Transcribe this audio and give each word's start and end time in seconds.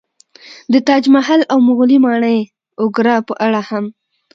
د 0.71 0.73
تاج 0.87 1.03
محل 1.15 1.41
او 1.51 1.57
مغولي 1.67 1.97
ماڼۍ 2.05 2.39
اګره 2.83 3.15
په 3.27 3.33
اړه 3.45 3.61
هم 3.69 3.85